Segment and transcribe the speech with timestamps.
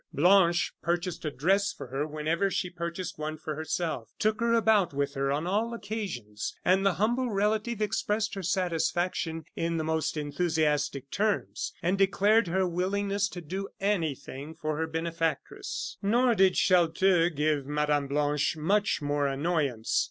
[0.11, 4.95] Blanche purchased a dress for her, whenever she purchased one for herself, took her about
[4.95, 10.17] with her on all occasions, and the humble relative expressed her satisfaction in the most
[10.17, 15.97] enthusiastic terms, and declared her willingness to do anything for her benefactress.
[16.01, 18.07] Nor did Chelteux give Mme.
[18.07, 19.99] Blanche much more annoyance.